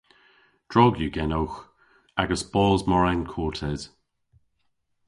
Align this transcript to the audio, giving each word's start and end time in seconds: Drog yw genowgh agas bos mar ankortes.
Drog 0.71 0.93
yw 1.03 1.11
genowgh 1.17 1.57
agas 2.21 2.43
bos 2.53 2.81
mar 2.89 3.05
ankortes. 3.11 3.81